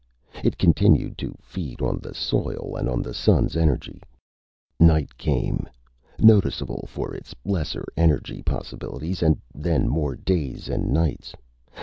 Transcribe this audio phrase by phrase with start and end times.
[0.43, 4.01] It continued to feed on the soil and on the Sun's energy.
[4.79, 5.69] Night came,
[6.17, 11.35] noticeable for its lesser energy possibilities, and then more days and nights.